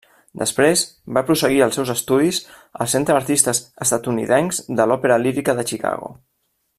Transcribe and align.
Després 0.41 0.81
va 1.17 1.21
prosseguir 1.27 1.59
els 1.65 1.77
seus 1.79 1.91
estudis 1.95 2.39
al 2.85 2.91
Centre 2.95 3.17
d'Artistes 3.17 3.61
Estatunidencs 3.87 4.63
de 4.81 4.91
l'Òpera 4.93 5.23
Lírica 5.27 5.59
de 5.61 5.71
Chicago. 5.73 6.15